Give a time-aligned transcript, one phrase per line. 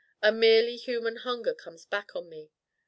[0.19, 2.49] A merely human hunger comes back on me.